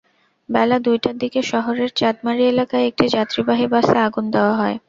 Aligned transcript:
বেলা 0.49 0.77
দুইটার 0.79 1.15
দিকে 1.17 1.39
শহরের 1.51 1.89
চাঁদমারী 1.95 2.43
এলাকায় 2.47 2.87
একটি 2.89 3.05
যাত্রীবাহী 3.15 3.65
বাসে 3.73 3.95
আগুন 4.07 4.25
দেওয়া 4.33 4.53
হয়। 4.55 4.77